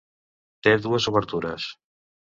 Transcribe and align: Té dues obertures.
Té 0.69 0.73
dues 0.87 1.09
obertures. 1.15 1.73